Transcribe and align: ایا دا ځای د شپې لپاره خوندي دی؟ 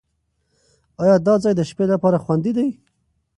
ایا 1.01 1.15
دا 1.27 1.33
ځای 1.43 1.53
د 1.55 1.61
شپې 1.69 1.85
لپاره 1.93 2.17
خوندي 2.23 2.51
دی؟ 2.57 2.67